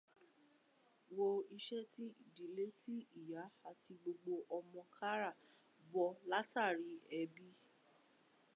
Wo 1.15 1.27
iṣẹ́ 1.57 1.83
ti 1.93 2.05
ìdílé 2.23 2.65
tí 2.81 2.93
ìyá 3.19 3.43
àti 3.69 3.91
gbogbo 4.01 4.33
ọmọ 4.57 4.81
kara 4.95 5.31
bọ 5.91 6.03
látàrí 6.29 6.91
ebi. 7.19 7.47